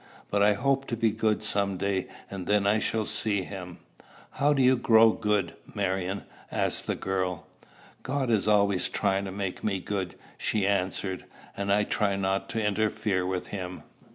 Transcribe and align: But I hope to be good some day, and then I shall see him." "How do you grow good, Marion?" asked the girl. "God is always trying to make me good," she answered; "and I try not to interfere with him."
But 0.31 0.41
I 0.41 0.53
hope 0.53 0.87
to 0.87 0.97
be 0.97 1.11
good 1.11 1.43
some 1.43 1.77
day, 1.77 2.07
and 2.27 2.47
then 2.47 2.65
I 2.65 2.79
shall 2.79 3.05
see 3.05 3.43
him." 3.43 3.77
"How 4.31 4.51
do 4.51 4.63
you 4.63 4.75
grow 4.75 5.11
good, 5.11 5.53
Marion?" 5.75 6.23
asked 6.51 6.87
the 6.87 6.95
girl. 6.95 7.45
"God 8.01 8.31
is 8.31 8.47
always 8.47 8.89
trying 8.89 9.25
to 9.25 9.31
make 9.31 9.63
me 9.63 9.79
good," 9.79 10.15
she 10.39 10.65
answered; 10.65 11.25
"and 11.55 11.71
I 11.71 11.83
try 11.83 12.15
not 12.15 12.49
to 12.49 12.65
interfere 12.65 13.27
with 13.27 13.49
him." 13.49 13.83